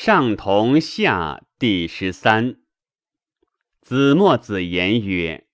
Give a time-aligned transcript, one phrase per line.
[0.00, 2.54] 上同下第十三。
[3.82, 5.48] 子墨子言曰：“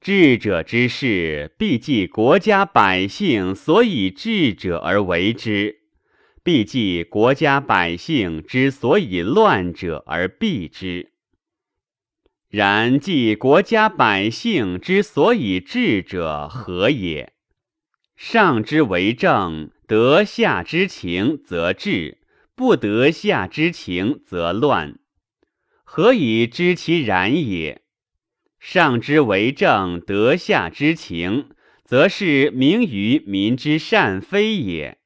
[0.00, 5.74] 智者之事，必计国家百姓所以智者而为之；
[6.42, 11.12] 必计国家百姓之所以乱者而避之。
[12.48, 17.34] 然计国家百姓之所以智者何也？
[18.16, 22.20] 上之为政，得下之情，则治。”
[22.62, 25.00] 不得下之情，则乱。
[25.82, 27.82] 何以知其然也？
[28.60, 31.48] 上之为政，得下之情，
[31.84, 34.98] 则是明于民之善非也。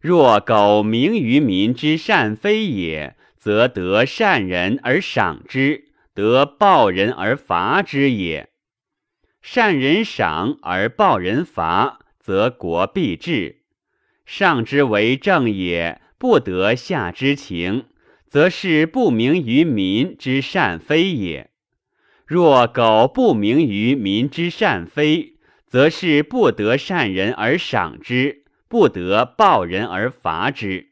[0.00, 8.48] 若苟明于民之善非也，则得善人而赏之，得暴人而罚之也。
[9.42, 13.60] 善人赏而暴人罚，则国必治。
[14.24, 16.00] 上之为政也。
[16.18, 17.86] 不得下之情，
[18.26, 21.50] 则是不明于民之善非也；
[22.26, 30.88] 若苟不明于民之善非，则是不得善人而赏之，不得暴人而罚之。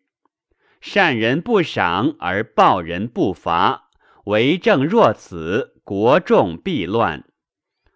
[0.81, 3.89] 善人不赏而暴人不罚，
[4.27, 7.25] 为政若此，国众必乱。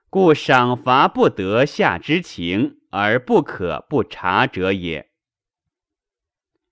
[0.08, 5.09] 故赏罚不得下之情，而不可不察者也。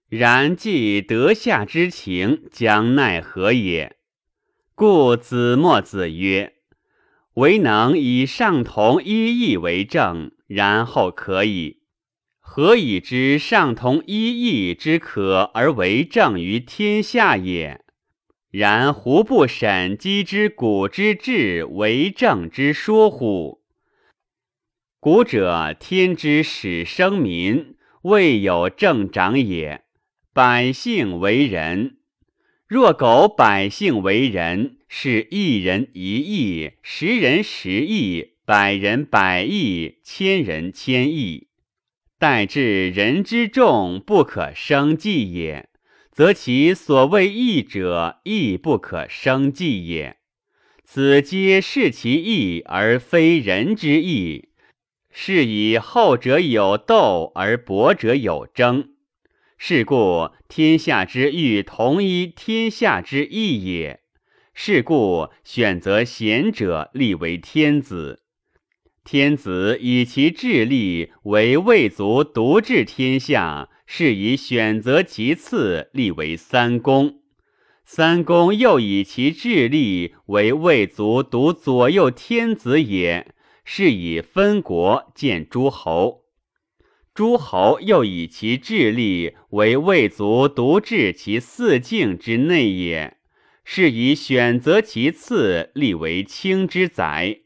[0.08, 3.96] 然既得下之情，将奈何也？
[4.74, 6.54] 故子墨子曰
[7.34, 11.82] ：“唯能以上同一义为政，然后可以。
[12.38, 17.84] 何以知上同一义之可而为政于天下也？
[18.50, 23.60] 然胡不审机之古之治为政之说乎？
[24.98, 29.84] 古者天之始生民，未有政长也。”
[30.38, 31.96] 百姓为人，
[32.68, 41.48] 若苟百姓为人，是一人一义，十人十义，百人百义，千人千义。
[42.20, 45.68] 待至人之众，不可生计也，
[46.12, 50.18] 则其所谓义者，亦不可生计也。
[50.84, 54.50] 此皆是其义而非人之义，
[55.10, 58.90] 是以后者有斗而薄者有争。
[59.58, 64.00] 是故天下之欲同一天下之义也。
[64.54, 68.22] 是故选择贤者立为天子。
[69.04, 77.20] 天子以其智力为魏族独治天下，是以选择其次立为三公。
[77.84, 86.24] 三公又以其智力为魏族独左右天子也，是以分国建诸侯。
[87.18, 93.16] 诸侯又以其智力为魏族独治其四境之内也，
[93.64, 97.40] 是以选择其次立为卿之宰。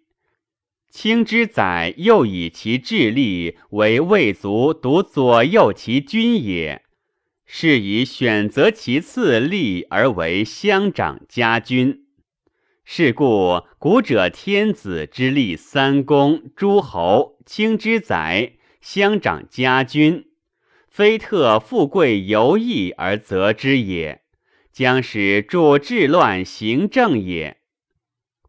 [0.90, 6.82] 卿之宰又以其智力为魏族独左右其君也，
[7.46, 12.04] 是以选择其次立而为乡长家君。
[12.84, 18.56] 是故古者天子之立三公、诸侯、卿之宰。
[18.82, 20.26] 乡长家君，
[20.88, 24.22] 非特富贵游逸而择之也，
[24.72, 27.58] 将使助治乱行政也。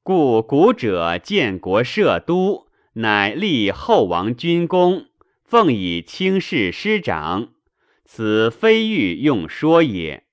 [0.02, 5.06] 故古者建国设都，乃立后王君公，
[5.46, 7.50] 奉以卿士师长。
[8.04, 10.24] 此非欲用说也，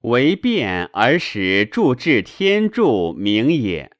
[0.00, 3.92] 为变而使助治天助名也。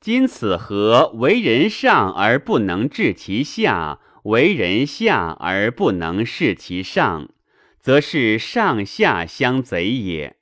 [0.00, 3.98] 今此何为人上而不能治其下？
[4.24, 7.30] 为人下而不能事其上，
[7.78, 10.36] 则是上下相贼也。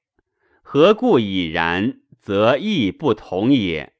[0.63, 1.99] 何故已然？
[2.21, 3.95] 则义不同也。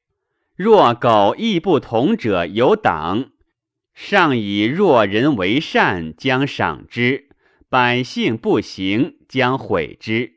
[0.55, 3.31] 若苟义不同者有党，
[3.93, 7.25] 上以弱人为善，将赏之；
[7.67, 10.35] 百姓不行，将毁之。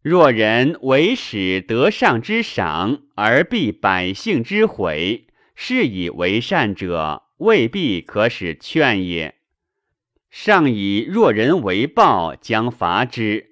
[0.00, 7.24] 若人为使得上之赏，而避百姓之毁，是以为善者。
[7.40, 9.34] 未必可使劝也。
[10.30, 13.46] 上以若人为暴，将伐之；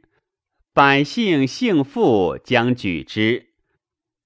[0.73, 3.47] 百姓幸富，将举之。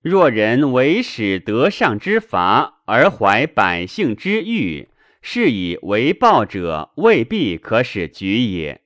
[0.02, 4.88] 若人为使得上之罚，而怀百姓之欲，
[5.22, 8.80] 是以为暴者，未必可使举也。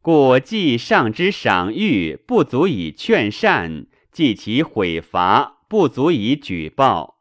[0.00, 7.20] 故既上之赏誉不足以劝善，既其毁罚不足以举报，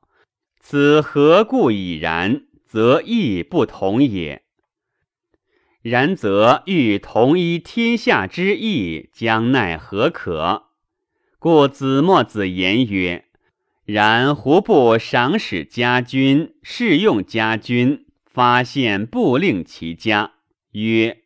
[0.62, 2.46] 此何故已然？
[2.72, 4.44] 则义不同也。
[5.82, 10.68] 然则欲统一天下之意，将奈何可？
[11.38, 13.26] 故子墨子言曰
[13.84, 20.36] ：“然胡不赏使家君，试用家君，发现不令其家？
[20.72, 21.24] 曰：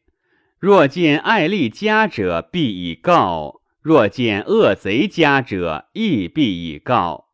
[0.58, 7.26] 若见爱利家者，必以告；若见恶贼家者，亦必以告。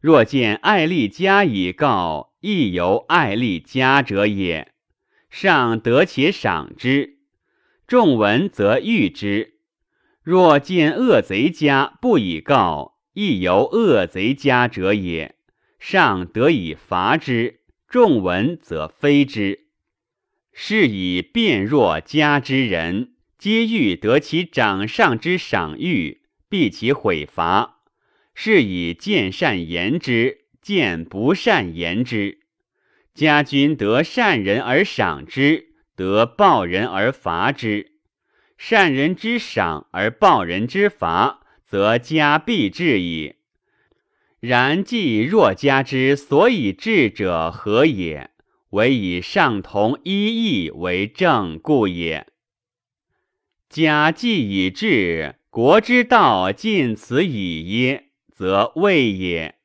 [0.00, 4.72] 若见爱利家以告，亦由爱利家者也。
[5.30, 7.18] 上得且赏之，
[7.86, 9.54] 众闻则誉之。”
[10.22, 15.36] 若见恶贼家不以告，亦由恶贼家者也。
[15.78, 19.68] 上得以罚之，众闻则非之。
[20.52, 27.80] 是以变弱家之人，皆欲得其掌上之赏誉，避其毁罚。
[28.34, 32.40] 是以见善言之，见不善言之。
[33.14, 37.92] 家君得善人而赏之，得暴人而罚之。
[38.56, 43.36] 善人之赏而暴人之罚，则家必治矣。
[44.40, 48.30] 然既若家之所以治者何也？
[48.70, 52.26] 唯以上同一义为正故也。
[53.68, 58.10] 家既以治，国之道尽此矣耶？
[58.32, 59.57] 则未也。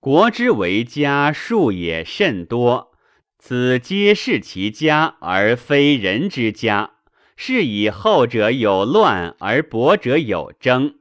[0.00, 2.92] 国之为家数也甚多，
[3.36, 6.92] 此皆是其家，而非人之家。
[7.34, 10.94] 是以后者有乱而薄者有争，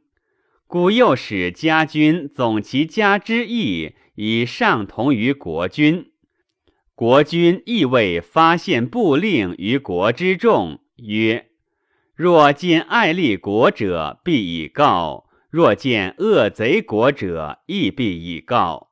[0.65, 6.11] 故又使家君总其家之意，以上同于国君。
[6.95, 11.47] 国君亦未发现布令于国之众，曰：
[12.15, 18.86] 若见爱立国者，必以告；若见恶贼国者，亦必以告。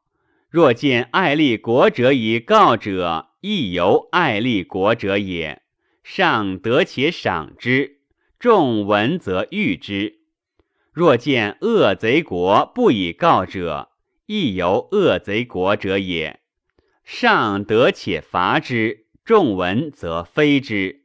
[0.55, 5.63] 若见爱立国者以告者，亦由爱立国者也。
[6.01, 7.97] 上得且赏之，
[8.39, 10.19] 众闻则誉之。
[10.93, 13.89] 若见恶贼国不以告者，
[14.27, 16.39] 亦由恶贼国者也。
[17.03, 21.01] 上得且罚之，众闻则非之。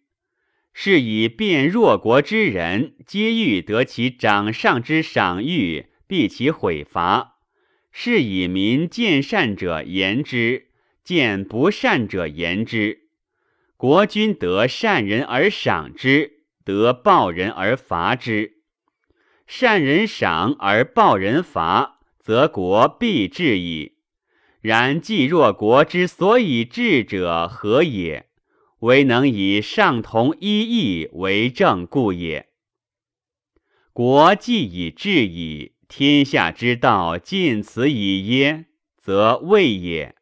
[0.73, 7.39] 是以变弱国之人，皆欲得其掌上之赏誉，避其毁罚。
[7.92, 10.69] 是以民见善者言之，
[11.02, 13.08] 见不善者言之。
[13.76, 18.58] 国君得善人而赏之，得暴人而罚之。
[19.46, 23.96] 善人赏而暴人罚，则国必治矣。
[24.60, 28.26] 然既若国之所以治者何也？
[28.81, 32.48] 唯能以上同一义为正故也。
[33.92, 38.66] 国既以治矣，天下之道尽此矣耶？
[38.96, 40.14] 则未也。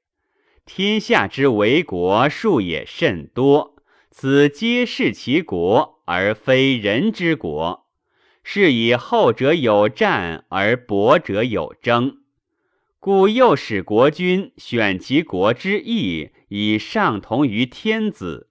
[0.64, 3.76] 天下之为国数也甚多，
[4.10, 7.86] 此皆是其国，而非人之国。
[8.42, 12.20] 是以后者有战，而薄者有争。
[12.98, 18.48] 故又使国君选其国之意，以上同于天子。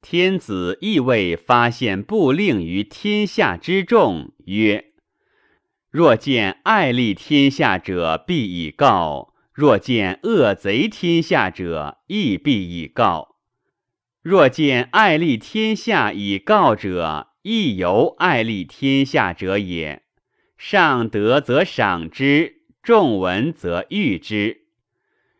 [0.00, 4.92] 天子亦未发现布令于天下之众，曰：
[5.96, 9.32] 若见爱立天下者，必以告。
[9.54, 13.36] 若见恶贼天下者，亦必以告；
[14.20, 20.02] 若见爱立天下以告者，亦由爱立天下者也。
[20.58, 24.66] 上德则赏之，众闻则誉之。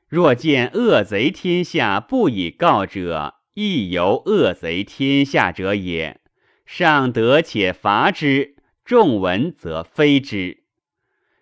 [0.09, 6.19] 若见恶贼天下不以告者，亦由恶贼天下者也。
[6.65, 8.56] 上德且罚之，
[8.87, 10.63] 众闻则非之。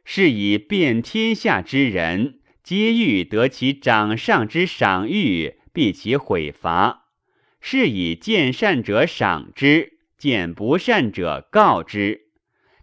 [0.04, 2.40] 是以遍天下之人。
[2.62, 7.10] 皆欲得其掌上之赏誉，避其毁罚。
[7.60, 12.28] 是以见善者赏之，见不善者告之。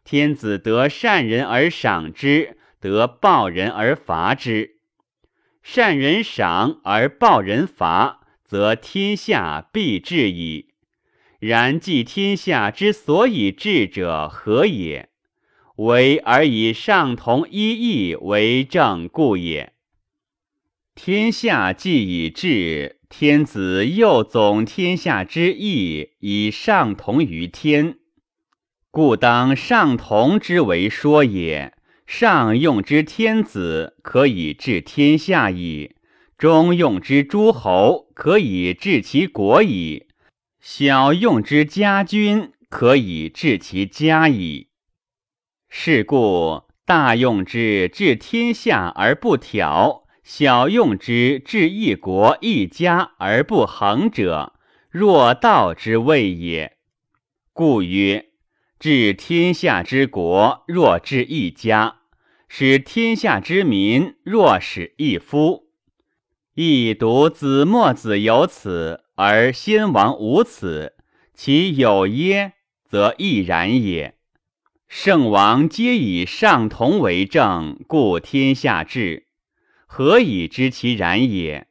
[0.04, 4.76] 天子得善人而赏之，得暴人而罚之。
[5.64, 10.71] 善人赏而暴人罚，则天下必治矣。
[11.42, 15.10] 然既天下之所以治者何也？
[15.78, 19.74] 为而以上同一义为正故也。
[20.94, 27.98] 天下既已治，天子又总天下之义，以上同于天，
[28.92, 31.74] 故当上同之为说也。
[32.06, 35.96] 上用之天子，可以治天下矣；
[36.38, 40.08] 中用之诸侯，可以治其国矣；
[40.64, 44.68] 小用之家君，可以治其家矣。
[45.68, 50.04] 是故大用之治天下而不挑。
[50.24, 54.54] 小用之治一国一家而不恒者，
[54.92, 56.78] 若道之谓也。
[57.54, 58.28] 故曰：
[58.80, 61.96] 治天下之国，若治一家；
[62.48, 65.72] 使天下之民，若使一夫。
[66.54, 70.94] 亦独子墨子有此，而先王无此，
[71.34, 72.54] 其有耶？
[72.90, 74.16] 则亦然也。
[74.88, 79.28] 圣王皆以上同为政，故天下治。
[79.86, 81.68] 何以知其然也？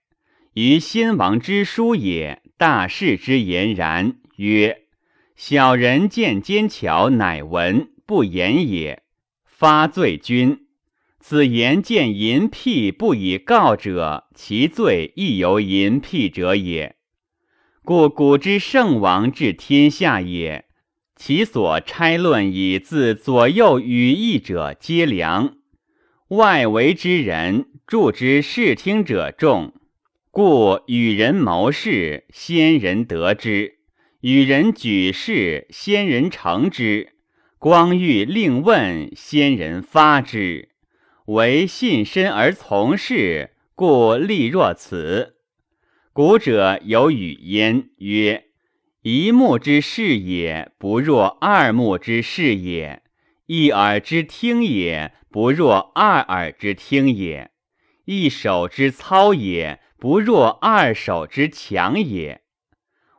[0.55, 4.17] 于先王之书也，大事之言然。
[4.37, 4.85] 曰：
[5.37, 9.03] 小人见奸巧，乃闻不言也，
[9.45, 10.67] 发罪君。
[11.19, 16.97] 此言见淫辟不以告者，其罪亦由淫辟者也。
[17.85, 20.67] 故古之圣王治天下也。
[21.17, 25.57] 其所差论以自左右语义者皆良，
[26.29, 29.75] 外围之人助之视听者众，
[30.31, 33.73] 故与人谋事，先人得之；
[34.21, 37.09] 与人举事，先人成之；
[37.59, 40.71] 光欲令问，先人发之。
[41.27, 45.37] 唯信身而从事，故立若此。
[46.13, 48.47] 古者有语焉，曰。
[49.03, 53.03] 一目之视也，不若二目之视也；
[53.47, 57.51] 一耳之听也，不若二耳之听也；
[58.07, 62.41] 一手之操也，不若二手之强也。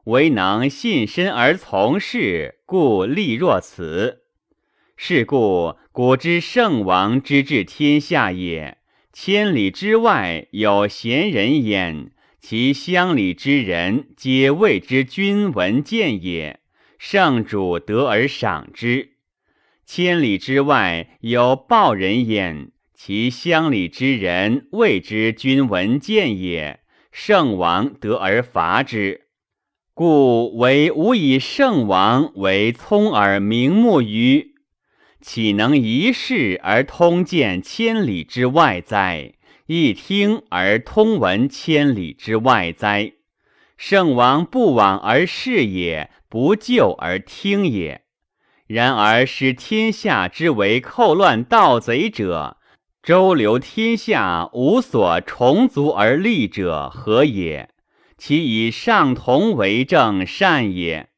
[0.03, 4.23] 唯能信身而从事，故立若此。
[4.97, 8.79] 是故古之圣王之治天下也，
[9.13, 12.10] 千里之外有贤人焉。
[12.41, 16.59] 其乡里之人，皆谓之君闻见也。
[16.97, 19.11] 圣主得而赏之。
[19.85, 26.79] 千里之外有暴人焉，其乡里之人谓之君闻见也。
[27.11, 29.27] 圣王得而伐之。
[29.93, 34.55] 故唯吾以圣王为聪耳明目于，
[35.21, 39.33] 岂能一世而通见千里之外哉？
[39.73, 43.13] 一听而通闻千里之外哉？
[43.77, 48.01] 圣王不往而视也，不救而听也。
[48.67, 52.57] 然而使天下之为寇乱盗贼者，
[53.01, 57.69] 周流天下无所重足而立者何也？
[58.17, 61.11] 其以上同为政善也。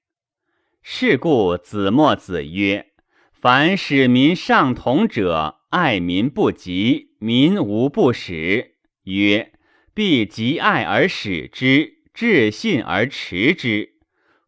[0.83, 2.85] 是故子墨子曰：
[3.31, 7.12] 凡使民上同者，爱民不及。
[7.23, 8.71] 民无不使，
[9.03, 9.53] 曰：
[9.93, 13.93] 必极爱而使之，至信而持之。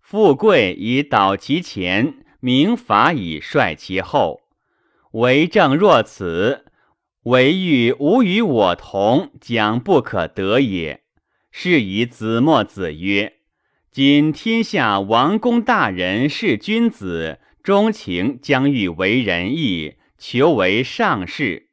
[0.01, 4.41] 富贵以导其前，明法以率其后。
[5.11, 6.65] 为政若此，
[7.23, 11.03] 唯欲无与我同，将不可得也。
[11.53, 13.35] 是以子墨子曰：
[13.89, 21.64] 今天下王公大人是君子，钟情将欲为仁义，求为上士。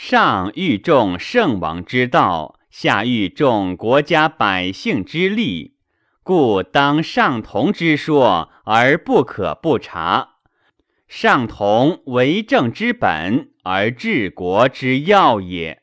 [0.00, 5.74] 上欲重圣王之道，下欲重国家百姓之利，
[6.22, 10.36] 故当上同之说，而不可不察。
[11.08, 15.82] 上同为政之本，而治国之要也。